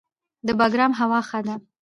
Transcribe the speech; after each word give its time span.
د 0.47 0.49
بګرام 0.59 0.91
هوا 0.99 1.19
ښه 1.29 1.39
ده 1.45 1.55